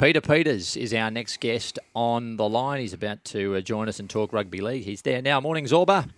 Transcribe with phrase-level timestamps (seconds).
[0.00, 2.80] Peter Peters is our next guest on the line.
[2.80, 4.84] He's about to uh, join us and talk rugby league.
[4.84, 5.42] He's there now.
[5.42, 6.08] Morning, Zorba.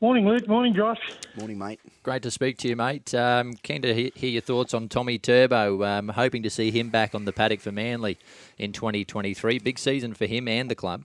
[0.00, 0.48] Morning, Luke.
[0.48, 0.98] Morning, Josh.
[1.36, 1.78] Morning, mate.
[2.02, 3.14] Great to speak to you, mate.
[3.14, 5.84] Um, keen to he- hear your thoughts on Tommy Turbo.
[5.84, 8.18] Um, hoping to see him back on the paddock for Manly
[8.58, 9.60] in 2023.
[9.60, 11.04] Big season for him and the club.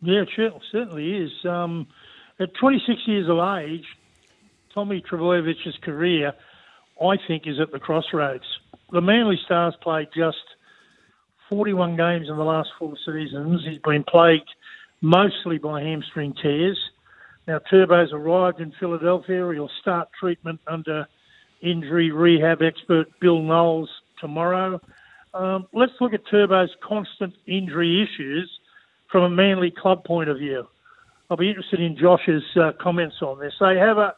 [0.00, 1.32] Yeah, it certainly is.
[1.44, 1.88] Um,
[2.38, 3.86] at 26 years of age,
[4.72, 6.32] Tommy Trbojevic's career,
[7.02, 8.44] I think, is at the crossroads.
[8.92, 10.36] The Manly Stars played just
[11.48, 13.62] 41 games in the last four seasons.
[13.66, 14.48] He's been plagued
[15.00, 16.78] mostly by hamstring tears.
[17.46, 19.50] Now, Turbo's arrived in Philadelphia.
[19.52, 21.06] He'll start treatment under
[21.62, 23.88] injury rehab expert Bill Knowles
[24.20, 24.80] tomorrow.
[25.34, 28.50] Um, let's look at Turbo's constant injury issues
[29.10, 30.66] from a Manly club point of view.
[31.30, 33.52] I'll be interested in Josh's uh, comments on this.
[33.60, 34.14] They have a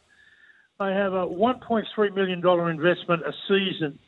[0.79, 3.99] they have a 1.3 million dollar investment a season.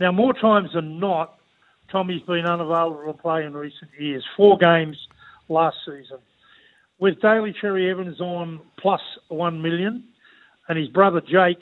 [0.00, 1.36] Now, more times than not,
[1.90, 4.24] Tommy's been unavailable to play in recent years.
[4.36, 4.96] Four games
[5.48, 6.18] last season.
[6.98, 10.04] With Daly Cherry Evans on plus one million,
[10.68, 11.58] and his brother Jake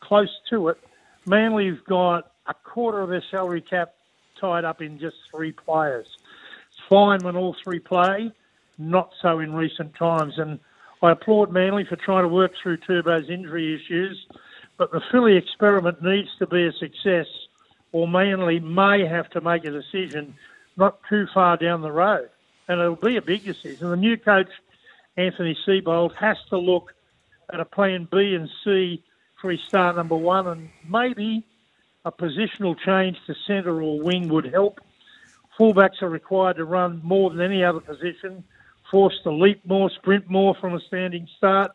[0.00, 0.78] close to it,
[1.26, 3.94] Manly've got a quarter of their salary cap
[4.40, 6.06] tied up in just three players.
[6.68, 8.32] It's fine when all three play,
[8.78, 10.38] not so in recent times.
[10.38, 10.58] And
[11.00, 14.26] I applaud Manly for trying to work through Turbo's injury issues,
[14.76, 17.26] but the Philly experiment needs to be a success,
[17.92, 20.34] or Manly may have to make a decision
[20.76, 22.30] not too far down the road.
[22.68, 23.90] And it'll be a big decision.
[23.90, 24.48] The new coach,
[25.16, 26.94] Anthony Seibold, has to look
[27.52, 29.04] at a plan B and C
[29.40, 31.44] for his star number one, and maybe
[32.04, 34.80] a positional change to centre or wing would help.
[35.58, 38.42] Fullbacks are required to run more than any other position,
[38.90, 41.72] forced to leap more, sprint more from a standing start.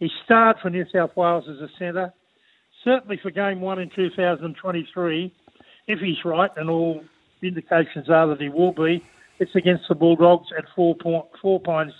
[0.00, 2.12] He started for New South Wales as a centre.
[2.82, 5.32] Certainly for game one in 2023,
[5.86, 7.02] if he's right, and all
[7.42, 9.04] indications are that he will be,
[9.38, 11.92] it's against the Bulldogs at Four, Point, Four Pines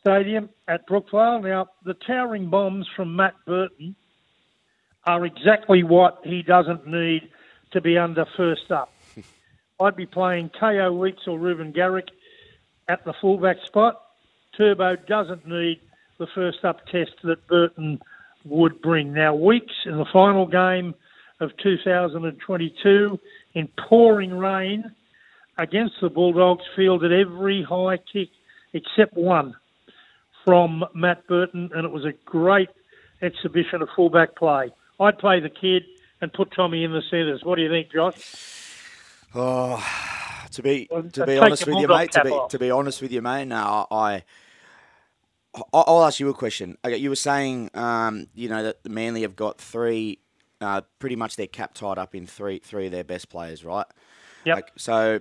[0.00, 1.42] Stadium at Brookvale.
[1.42, 3.96] Now, the towering bombs from Matt Burton
[5.06, 7.28] are exactly what he doesn't need
[7.72, 8.92] to be under first up.
[9.80, 12.08] I'd be playing Kaeo Weekes or Reuben Garrick
[12.88, 14.00] at the fullback spot.
[14.56, 15.80] Turbo doesn't need
[16.18, 18.00] the first up test that Burton
[18.44, 19.12] would bring.
[19.12, 20.94] Now, Weeks in the final game
[21.44, 23.20] of 2022
[23.54, 24.90] in pouring rain
[25.58, 28.28] against the Bulldogs fielded every high kick
[28.72, 29.54] except one
[30.44, 32.68] from Matt Burton, and it was a great
[33.22, 34.72] exhibition of fullback play.
[35.00, 35.84] I'd play the kid
[36.20, 37.40] and put Tommy in the centres.
[37.44, 38.14] What do you think, Josh?
[39.34, 39.82] Oh,
[40.52, 42.12] to be Well, to be honest with you, mate.
[42.12, 42.50] To be off.
[42.50, 43.46] to be honest with you, mate.
[43.46, 44.22] No, I.
[45.54, 46.76] I- I'll ask you a question.
[46.84, 50.18] Okay, you were saying, um, you know, that the Manly have got three,
[50.64, 53.86] uh, pretty much their cap tied up in three, three of their best players, right?
[54.44, 54.56] Yep.
[54.56, 55.20] Like, so,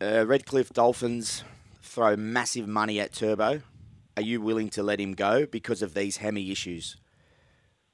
[0.00, 1.44] uh, Redcliffe Dolphins
[1.82, 3.62] throw massive money at Turbo.
[4.16, 6.96] Are you willing to let him go because of these hammy issues?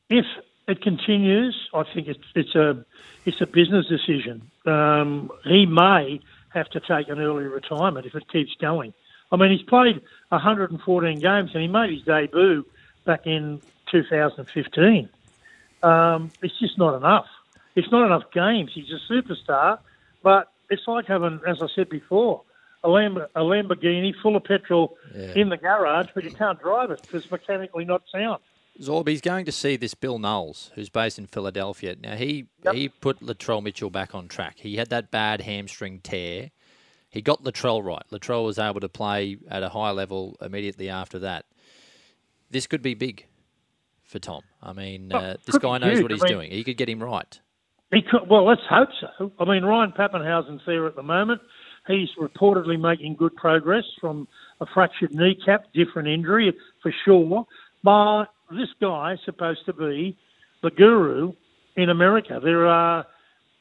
[0.09, 0.25] If
[0.67, 2.85] it continues, I think it's it's a
[3.27, 4.51] it's a business decision.
[4.67, 8.95] Um, he may have to take an early retirement if it keeps going.
[9.33, 12.65] I mean, he's played 114 games and he made his debut
[13.05, 13.61] back in
[13.91, 15.09] 2015.
[15.85, 17.27] Um, it's just not enough.
[17.77, 18.71] It's not enough games.
[18.75, 19.79] He's a superstar,
[20.23, 22.43] but it's like having, as I said before,
[22.83, 24.97] a, Lamb- a Lamborghini full of petrol
[25.35, 28.41] in the garage, but you can't drive it because it's mechanically not sound.
[28.81, 31.95] Zorby's going to see this Bill Knowles, who's based in Philadelphia.
[32.01, 32.75] Now he Yep.
[32.75, 34.59] he put Latrell Mitchell back on track.
[34.59, 36.51] He had that bad hamstring tear.
[37.09, 38.03] He got Latrell right.
[38.11, 41.45] Latrell was able to play at a high level immediately after that.
[42.51, 43.27] This could be big
[44.15, 44.43] for Tom.
[44.63, 46.51] I mean, uh, this guy knows what I he's mean- doing.
[46.53, 47.41] He could get him right.
[47.93, 49.33] He could, well, let's hope so.
[49.41, 51.41] I mean, Ryan Papenhuyzen's there at the moment.
[51.89, 54.27] He's reportedly making good progress from
[54.61, 57.45] a fractured kneecap, different injury for sure.
[57.83, 60.17] But this guy's supposed to be
[60.63, 61.33] the guru
[61.77, 62.41] in America.
[62.43, 63.05] There are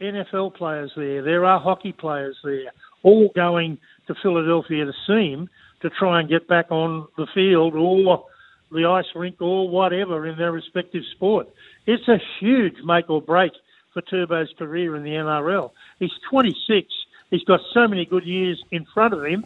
[0.01, 1.21] NFL players there.
[1.23, 2.71] There are hockey players there,
[3.03, 5.49] all going to Philadelphia to see him
[5.81, 8.25] to try and get back on the field or
[8.73, 11.47] the ice rink or whatever in their respective sport.
[11.85, 13.51] It's a huge make or break
[13.93, 15.71] for Turbo's career in the NRL.
[15.99, 16.87] He's 26.
[17.29, 19.45] He's got so many good years in front of him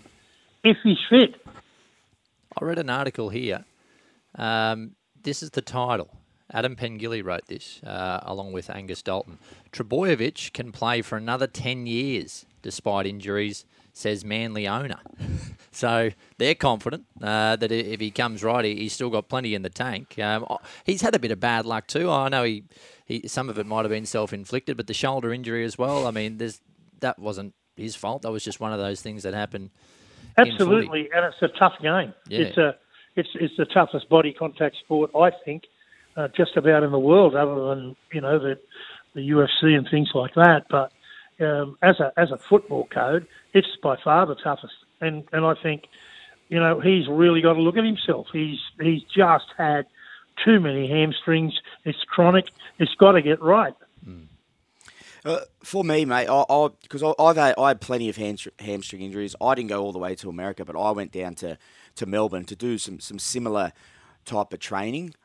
[0.64, 1.36] if he's fit.
[2.60, 3.66] I read an article here.
[4.36, 4.92] Um,
[5.24, 6.10] this is the title.
[6.52, 9.38] Adam Pengilly wrote this, uh, along with Angus Dalton.
[9.74, 13.66] Trbojevic can play for another 10 years despite injuries,
[13.98, 15.00] says Manly owner.
[15.72, 19.62] so they're confident uh, that if he comes right, he- he's still got plenty in
[19.62, 20.18] the tank.
[20.20, 20.46] Um,
[20.86, 22.10] he's had a bit of bad luck too.
[22.10, 22.64] I know he,
[23.06, 26.08] he some of it might have been self-inflicted, but the shoulder injury as well.
[26.08, 26.62] I mean, there's
[27.00, 28.22] that wasn't his fault.
[28.24, 29.72] That was just one of those things that happened.
[30.38, 32.14] Absolutely, and it's a tough game.
[32.28, 32.40] Yeah.
[32.40, 32.76] It's a
[33.16, 35.64] it's it's the toughest body contact sport I think,
[36.16, 38.60] uh, just about in the world, other than you know the
[39.16, 40.66] the UFC and things like that.
[40.70, 40.92] But
[41.40, 44.76] um, as a as a football code, it's by far the toughest.
[45.02, 45.88] And and I think,
[46.50, 48.28] you know, he's really got to look at himself.
[48.32, 49.86] He's he's just had
[50.44, 51.60] too many hamstrings.
[51.86, 52.50] It's chronic.
[52.80, 53.74] It's got to get right.
[55.28, 59.02] Uh, for me, mate, I because I, I've had I had plenty of hamstring, hamstring
[59.02, 59.36] injuries.
[59.42, 61.58] I didn't go all the way to America, but I went down to,
[61.96, 63.74] to Melbourne to do some some similar
[64.24, 65.16] type of training.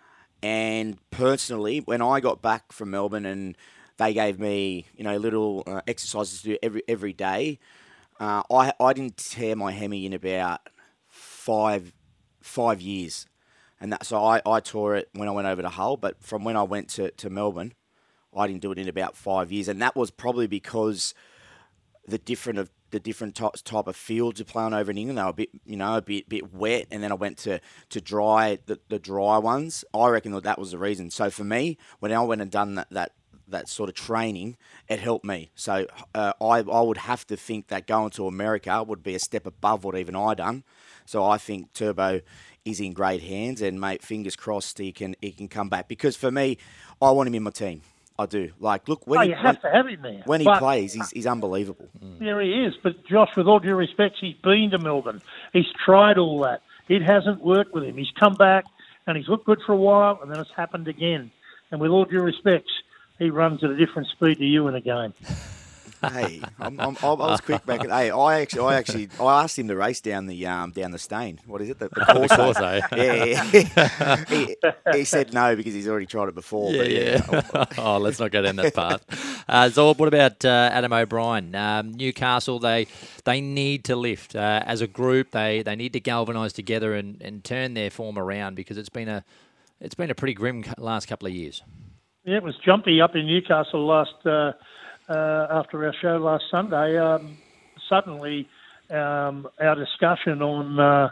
[0.43, 3.57] And personally, when I got back from Melbourne and
[4.03, 7.59] they gave me you know little uh, exercises to do every every day,
[8.21, 10.69] uh, I I didn't tear my hemi in about
[11.09, 11.93] five
[12.41, 13.27] five years,
[13.81, 15.97] and that so I, I tore it when I went over to Hull.
[15.97, 17.75] But from when I went to, to Melbourne,
[18.37, 21.15] I didn't do it in about five years, and that was probably because
[22.07, 25.19] the different of the different types type of fields you play on over in England.
[25.19, 27.61] They were a bit, you know, a bit bit wet, and then I went to
[27.91, 29.85] to dry the, the dry ones.
[29.95, 31.11] I reckon that that was the reason.
[31.11, 33.13] So for me, when I went and done that that
[33.53, 34.57] that sort of training,
[34.89, 35.51] it helped me.
[35.55, 39.19] So uh, I I would have to think that going to America would be a
[39.19, 40.65] step above what even I done.
[41.07, 42.21] So I think Turbo
[42.65, 45.89] is in great hands, and mate, fingers crossed he can he can come back.
[45.89, 46.59] Because for me,
[47.01, 47.83] I want him in my team.
[48.19, 48.53] I do.
[48.61, 50.23] Like, look when oh, he, you have to have him there.
[50.27, 51.89] when he But- plays, he's, he's unbelievable.
[52.21, 52.75] There he is.
[52.83, 55.23] But Josh, with all due respect, he's been to Melbourne.
[55.53, 56.61] He's tried all that.
[56.89, 57.97] It hasn't worked with him.
[57.97, 58.65] He's come back
[59.07, 61.31] and he's looked good for a while, and then it's happened again.
[61.71, 62.69] And with all due respect,
[63.23, 65.15] he runs at a different speed to you in a game.
[66.03, 67.85] hey, I'm, I'm, I was quick back.
[67.85, 70.91] At, hey, I actually, I actually, I asked him to race down the um, down
[70.91, 71.39] the Stain.
[71.47, 71.79] What is it?
[71.79, 72.37] The, the Corso.
[72.37, 72.81] Corso.
[72.97, 74.25] yeah, yeah.
[74.29, 74.57] he,
[74.93, 76.73] he said no because he's already tried it before.
[76.73, 77.65] but Yeah, yeah.
[77.79, 79.05] oh, let's not go down that path.
[79.49, 81.55] Uh, Zorb, what about uh, Adam O'Brien?
[81.55, 82.89] Um, Newcastle, they
[83.25, 85.31] they need to lift uh, as a group.
[85.31, 89.09] They they need to galvanise together and, and turn their form around because it's been
[89.09, 89.25] a
[89.81, 91.63] it's been a pretty grim last couple of years.
[92.25, 94.53] Yeah, it was jumpy up in Newcastle last uh,
[95.09, 96.97] uh, after our show last Sunday.
[96.97, 97.37] Um,
[97.89, 98.49] suddenly,
[98.91, 101.09] um, our discussion on uh,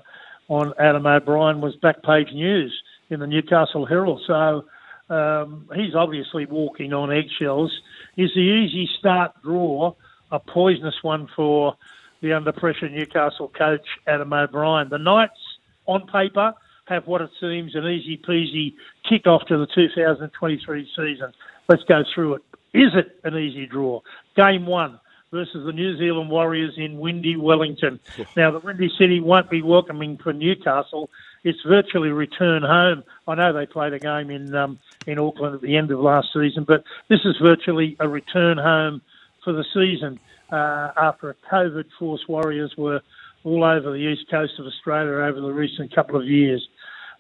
[0.48, 2.72] on Adam O'Brien was back page news
[3.08, 4.22] in the Newcastle Herald.
[4.24, 4.66] So
[5.12, 7.72] um, he's obviously walking on eggshells.
[8.16, 9.94] Is the easy start draw
[10.30, 11.74] a poisonous one for
[12.20, 14.88] the under pressure Newcastle coach Adam O'Brien?
[14.90, 15.40] The Knights,
[15.86, 16.52] on paper,
[16.90, 18.74] have what it seems an easy peasy
[19.08, 21.32] kick off to the 2023 season.
[21.68, 22.42] Let's go through it.
[22.74, 24.00] Is it an easy draw?
[24.36, 25.00] Game one
[25.30, 28.00] versus the New Zealand Warriors in windy Wellington.
[28.36, 31.08] now, the Windy City won't be welcoming for Newcastle.
[31.44, 33.04] It's virtually return home.
[33.26, 36.28] I know they played a game in um, in Auckland at the end of last
[36.34, 39.00] season, but this is virtually a return home
[39.42, 40.20] for the season
[40.52, 43.00] uh, after a COVID force Warriors were
[43.44, 46.66] all over the east coast of Australia over the recent couple of years.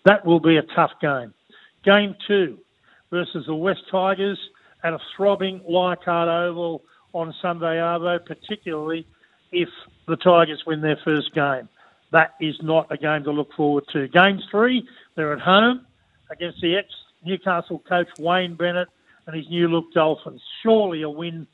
[0.04, 1.34] That will be a tough game.
[1.84, 2.58] Game two
[3.10, 4.38] versus the West Tigers
[4.82, 6.82] at a throbbing Leichhardt Oval
[7.12, 9.06] on Sunday Arvo, particularly
[9.52, 9.68] if
[10.06, 11.68] the Tigers win their first game.
[12.12, 14.08] That is not a game to look forward to.
[14.08, 15.86] Game three, they're at home
[16.30, 16.88] against the ex
[17.24, 18.88] Newcastle coach Wayne Bennett
[19.26, 20.40] and his new look Dolphins.
[20.62, 21.46] Surely a win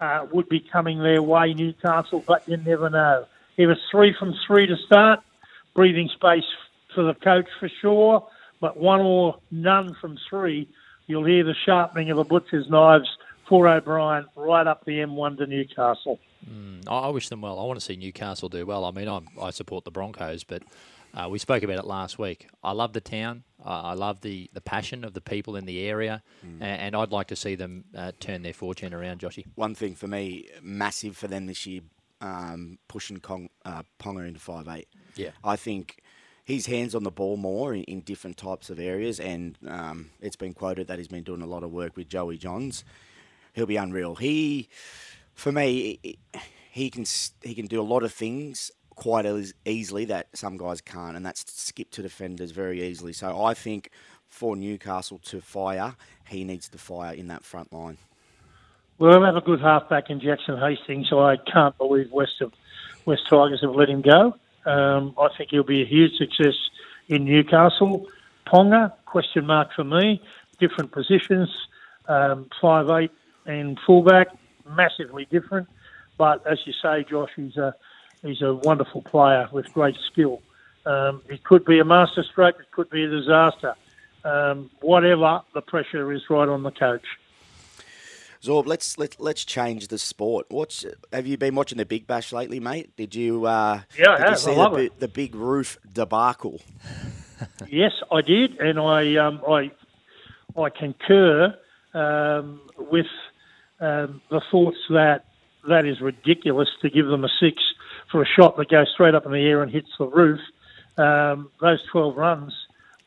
[0.00, 3.26] uh, would be coming their way, Newcastle, but you never know.
[3.56, 5.20] If was three from three to start,
[5.74, 6.44] breathing space
[6.94, 8.26] for the coach for sure,
[8.60, 10.68] but one or none from three,
[11.06, 13.08] you'll hear the sharpening of the butcher's knives
[13.48, 16.18] for O'Brien right up the M1 to Newcastle.
[16.88, 17.58] I, I wish them well.
[17.58, 18.84] I want to see Newcastle do well.
[18.84, 20.62] I mean, I'm, I support the Broncos, but
[21.14, 22.48] uh, we spoke about it last week.
[22.62, 23.44] I love the town.
[23.64, 26.22] Uh, I love the, the passion of the people in the area,
[26.60, 29.44] a- and, I'd like to see them uh, turn their fortune around, Joshy.
[29.54, 31.80] One thing for me, massive for them this year,
[32.20, 34.88] um, pushing Kong, uh, Ponga into five eight.
[35.16, 35.30] Yeah.
[35.42, 36.02] I think
[36.44, 40.36] his hands on the ball more in, in different types of areas, and um, it's
[40.36, 42.84] been quoted that he's been doing a lot of work with Joey Johns.
[43.54, 44.16] He'll be unreal.
[44.16, 44.68] He,
[45.34, 45.98] for me,
[46.70, 47.04] he- can
[47.42, 51.24] he can do a lot of things quite eas- easily that some guys can't, and
[51.24, 53.12] that's skip to defenders very easily.
[53.12, 53.90] So I think
[54.28, 55.96] for Newcastle to fire,
[56.28, 57.96] he needs to fire in that front line.
[58.98, 62.52] Well, we have a good halfback in Jackson Hastings, so I can't believe West of
[63.06, 64.34] West Tigers have let him go.
[64.66, 66.54] Um, I think he'll be a huge success
[67.08, 68.06] in Newcastle.
[68.46, 70.22] Ponga, question mark for me.
[70.58, 71.50] Different positions,
[72.08, 73.10] um, five eight
[73.46, 74.28] and fullback,
[74.68, 75.68] massively different.
[76.16, 77.74] But as you say, Josh, he's a
[78.22, 80.40] he's a wonderful player with great skill.
[80.86, 83.74] Um, it could be a masterstroke, it could be a disaster.
[84.24, 87.04] Um, whatever, the pressure is right on the coach.
[88.44, 90.46] Zorb, let's let let's change the sport.
[90.50, 92.94] What's have you been watching the Big Bash lately, mate?
[92.94, 93.46] Did you?
[93.46, 94.38] Uh, Yeah, I did you have.
[94.38, 95.00] see I love the, it.
[95.00, 96.60] the big roof debacle?
[97.68, 99.70] Yes, I did, and I um, I
[100.58, 101.54] I concur
[101.92, 103.06] um, with
[103.80, 105.24] um, the thoughts that
[105.68, 107.60] that is ridiculous to give them a six
[108.10, 110.40] for a shot that goes straight up in the air and hits the roof.
[110.96, 112.52] Um, those 12 runs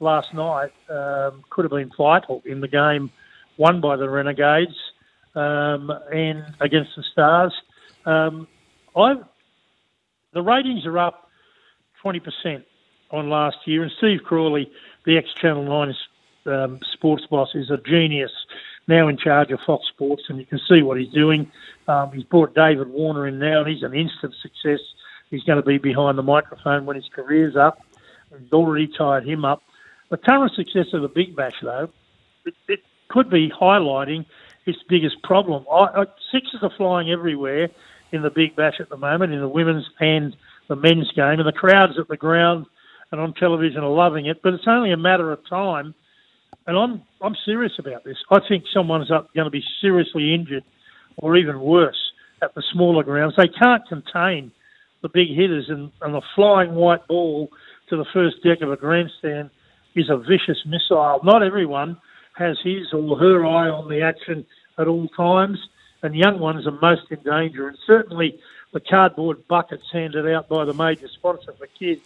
[0.02, 3.10] last night um, could have been vital in the game
[3.56, 4.76] won by the Renegades
[5.38, 7.54] um, and against the Stars.
[8.06, 8.48] Um,
[8.96, 9.16] I
[10.34, 11.30] the ratings are up
[12.04, 12.64] 20%
[13.12, 14.70] on last year, and Steve Crawley,
[15.06, 15.96] the ex Channel 9
[16.54, 18.32] um, sports boss, is a genius.
[18.88, 21.52] Now in charge of Fox Sports, and you can see what he's doing.
[21.88, 24.80] Um, he's brought David Warner in now, and he's an instant success.
[25.30, 27.82] He's going to be behind the microphone when his career's up.
[28.38, 29.62] He's already tied him up.
[30.10, 31.90] The current success of the Big Bash, though,
[32.46, 32.80] it, it
[33.10, 34.26] could be highlighting
[34.68, 35.66] its biggest problem.
[35.72, 37.70] I, I, sixes are flying everywhere
[38.12, 40.36] in the Big Bash at the moment, in the women's and
[40.68, 42.66] the men's game, and the crowds at the ground
[43.12, 44.42] and on television are loving it.
[44.44, 45.96] But it's only a matter of time,
[46.68, 48.18] and I'm I'm serious about this.
[48.30, 50.64] I think someone's up going to be seriously injured,
[51.18, 53.36] or even worse, at the smaller grounds.
[53.38, 54.52] They can't contain
[55.02, 57.50] the big hitters, and, and the flying white ball
[57.90, 59.50] to the first deck of a grandstand
[59.96, 61.22] is a vicious missile.
[61.24, 61.98] Not everyone
[62.38, 64.46] has his or her eye on the action
[64.78, 65.58] at all times,
[66.04, 67.68] and young ones are most in danger.
[67.68, 68.40] And certainly
[68.74, 72.02] the cardboard buckets handed out by the major sponsor for kids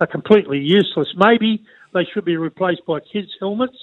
[0.00, 1.08] are completely useless.
[1.16, 3.78] Maybe they should be replaced by kids' helmets,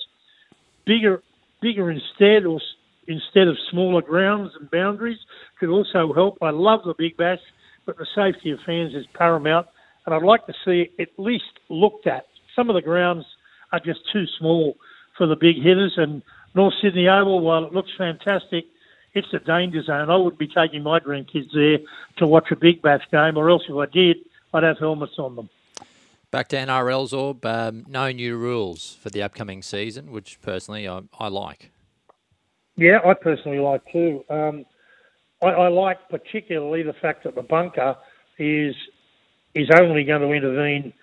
[0.86, 1.22] bigger,
[1.62, 2.60] bigger instead, or
[3.08, 5.20] instead of smaller grounds and boundaries
[5.60, 6.38] could also help.
[6.42, 7.40] I love the Big Bash,
[7.86, 9.68] but the safety of fans is paramount,
[10.06, 12.28] and I'd like to see it at least looked at.
[12.56, 13.26] Some of the grounds
[13.72, 14.76] are just too small
[15.22, 16.24] for the big hitters, and
[16.56, 18.66] North Sydney Oval, while it looks fantastic,
[19.14, 20.10] it's a danger zone.
[20.10, 21.78] I wouldn't be taking my grandkids there
[22.18, 24.18] to watch a Big Bash game, or else if I did,
[24.52, 25.50] I'd have helmets on them.
[26.32, 27.46] Back to NRL, Zorb.
[27.46, 31.70] Um, no new rules for the upcoming season, which personally I, I like.
[32.76, 34.26] Yeah, I personally like too.
[34.28, 34.66] Um,
[35.44, 37.96] I, I like particularly the fact that the bunker
[38.40, 38.74] is
[39.54, 40.94] is only going to intervene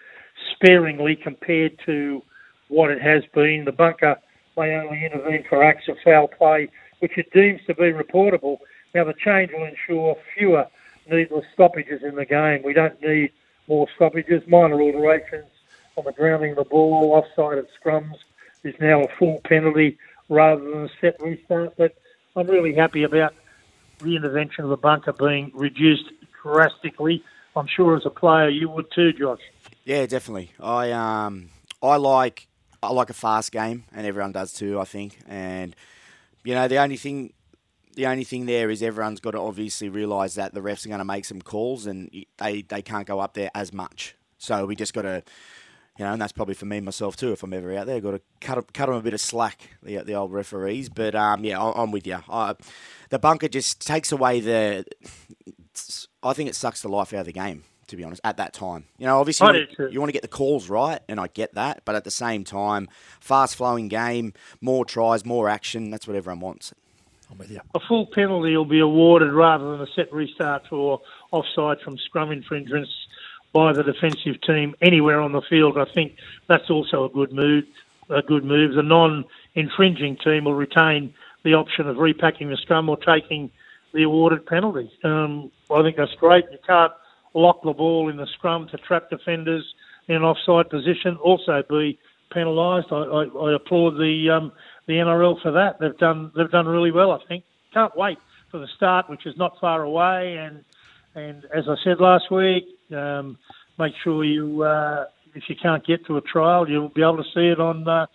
[0.57, 2.23] sparingly compared to
[2.69, 3.65] what it has been.
[3.65, 4.17] The bunker
[4.57, 6.69] may only intervene for acts of foul play,
[7.01, 8.59] which it deems to be reportable.
[8.95, 10.67] Now, the change will ensure fewer
[11.11, 12.63] needless stoppages in the game.
[12.63, 13.33] We don't need
[13.67, 14.43] more stoppages.
[14.47, 15.47] Minor alterations
[15.97, 18.17] on the grounding of the ball, offside at scrums
[18.65, 19.99] is now a full penalty
[20.29, 21.77] rather than a set restart.
[21.77, 21.95] But
[22.37, 23.35] I'm really happy about
[23.99, 26.11] the intervention of the bunker being reduced
[26.43, 27.23] drastically.
[27.57, 29.41] I'm sure as a player you would too, Josh.
[29.85, 30.53] Yeah, definitely.
[30.61, 31.49] I um
[31.83, 32.47] I like
[32.83, 34.81] I like a fast game, and everyone does too.
[34.81, 35.75] I think, and
[36.45, 37.33] you know the only thing.
[37.95, 41.01] The only thing there is everyone's got to obviously realise that the refs are going
[41.01, 44.15] to make some calls and they, they can't go up there as much.
[44.37, 45.25] So we just got to,
[45.99, 47.33] you know, and that's probably for me myself too.
[47.33, 49.99] If I'm ever out there, got to cut cut them a bit of slack, the
[49.99, 50.89] the old referees.
[50.89, 52.19] But um, yeah, I, I'm with you.
[52.29, 52.55] I,
[53.11, 54.85] the bunker just takes away the.
[56.23, 57.65] I think it sucks the life out of the game.
[57.89, 59.89] To be honest, at that time, you know, obviously you want, too.
[59.91, 61.83] you want to get the calls right, and I get that.
[61.87, 65.91] But at the same time, fast flowing game, more tries, more action.
[65.91, 66.75] That's what everyone wants.
[67.31, 67.61] I'm with you.
[67.75, 72.31] A full penalty will be awarded rather than a set restart for offside from scrum
[72.31, 72.91] infringements
[73.53, 75.79] by the defensive team anywhere on the field.
[75.79, 76.13] I think
[76.47, 77.65] that's also a good move.
[78.11, 78.75] A good move.
[78.75, 83.51] The non-infringing team will retain the option of repacking the scrum or taking
[83.93, 84.91] the awarded penalty.
[85.05, 86.45] Um, I think that's great.
[86.51, 86.93] You can't
[87.35, 89.65] lock the ball in the scrum to trap defenders
[90.09, 91.17] in an offside position.
[91.23, 91.99] Also be
[92.33, 92.89] penalised.
[92.91, 94.53] I, I, I applaud the um,
[94.87, 95.79] the NRL for that.
[95.81, 97.13] They've done they've done really well.
[97.13, 97.45] I think.
[97.73, 98.19] Can't wait
[98.51, 100.37] for the start, which is not far away.
[100.39, 100.65] And
[101.15, 102.65] and as I said last week,
[102.97, 103.39] um,
[103.79, 105.05] make sure you uh,
[105.35, 108.07] if you can't get to a trial, you'll be able to see it on uh,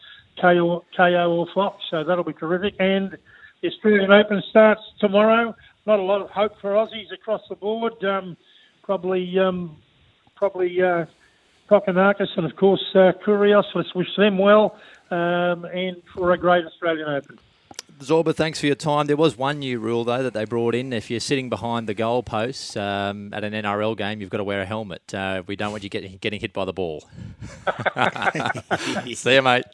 [0.41, 1.77] Kayo, Kayo or Fox.
[1.91, 2.75] So that'll be terrific.
[2.79, 3.17] And
[3.62, 5.55] the Australian Open starts tomorrow.
[5.86, 7.93] Not a lot of hope for Aussies across the board.
[8.03, 8.38] Um,
[8.83, 9.77] probably um,
[10.35, 11.05] probably uh,
[11.69, 13.63] Kokkinakis and of course uh, Kyrgios.
[13.73, 14.77] Let's wish them well
[15.09, 17.39] um, and for a great Australian Open.
[17.99, 19.05] Zorba, thanks for your time.
[19.07, 20.91] There was one new rule though that they brought in.
[20.93, 24.61] If you're sitting behind the goalposts um, at an NRL game, you've got to wear
[24.61, 25.13] a helmet.
[25.13, 27.07] Uh, we don't want you getting getting hit by the ball.
[29.15, 29.65] See you, mate.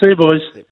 [0.00, 0.64] See you, boys.